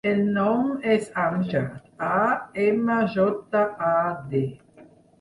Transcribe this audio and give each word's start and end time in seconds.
El 0.09 0.21
nom 0.37 0.63
és 0.93 1.05
Amjad: 1.25 1.77
a, 2.07 2.23
ema, 2.65 2.99
jota, 3.21 3.65
a, 3.95 3.97
de. 4.37 4.47